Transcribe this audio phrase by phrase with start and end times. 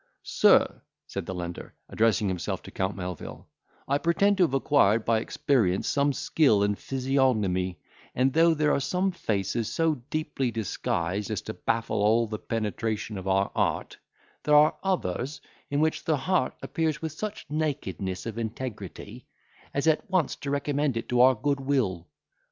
[0.23, 3.47] "Sir," said the lender, addressing himself to Count Melvil,
[3.87, 7.77] "I pretend to have acquired by experience some skill in physiognomy;
[8.15, 13.15] and though there are some faces so deeply disguised as to baffle all the penetration
[13.19, 13.99] of our art,
[14.41, 19.27] there are others, in which the heart appears with such nakedness of integrity,
[19.71, 22.07] as at once to recommend it to our goodwill.